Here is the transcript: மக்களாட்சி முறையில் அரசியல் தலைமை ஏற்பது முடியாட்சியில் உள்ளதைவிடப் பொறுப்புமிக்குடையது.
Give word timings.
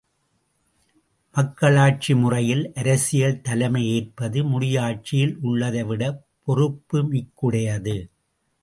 மக்களாட்சி 1.35 2.13
முறையில் 2.15 2.63
அரசியல் 2.73 3.37
தலைமை 3.41 3.83
ஏற்பது 3.91 4.41
முடியாட்சியில் 4.43 5.35
உள்ளதைவிடப் 5.43 6.19
பொறுப்புமிக்குடையது. 6.43 7.97